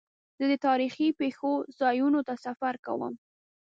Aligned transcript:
زه 0.37 0.45
د 0.51 0.53
تاریخي 0.67 1.07
پېښو 1.19 1.53
ځایونو 1.79 2.19
ته 2.27 2.33
سفر 2.45 2.73
کوم. 2.85 3.13